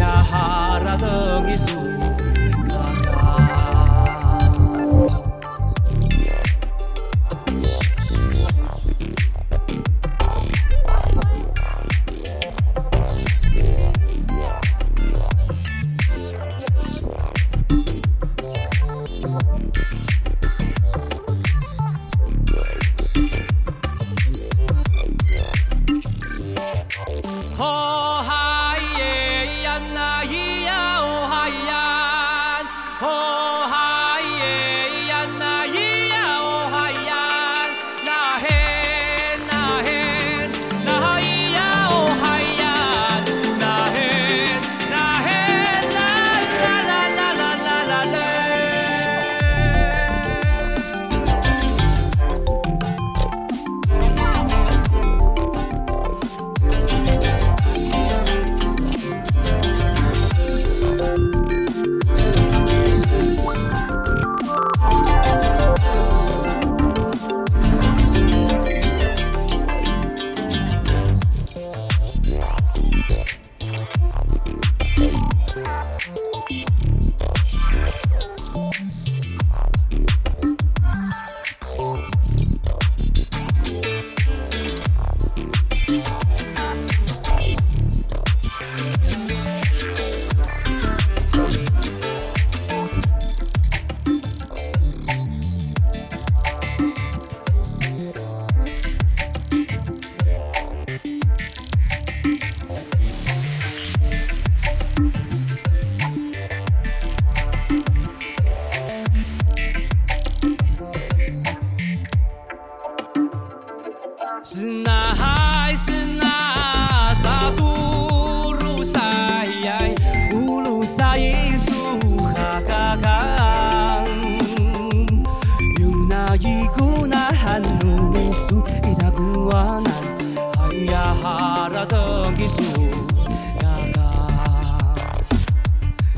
[0.00, 1.89] 야 하라 등이 수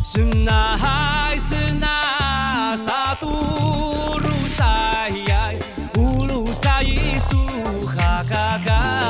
[0.04, 5.49] 是那还是那沙都鲁赛呀，
[5.96, 7.37] 乌鲁赛伊苏
[7.87, 9.01] 哈嘎嘎。